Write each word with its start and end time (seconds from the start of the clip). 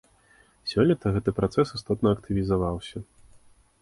Сёлета 0.69 1.11
гэты 1.17 1.33
працэс 1.39 1.75
істотна 1.77 2.07
актывізаваўся. 2.17 2.97